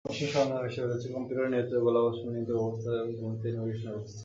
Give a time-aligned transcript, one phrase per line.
[0.07, 4.19] আদর্শ সরঞ্জাম হিসেবে রয়েছে কম্পিউটার নিয়ন্ত্রিত গোলাবর্ষণ নিয়ন্ত্রণ ব্যবস্থা এবং ভূমিতে নেভিগেশন ব্যবস্থা।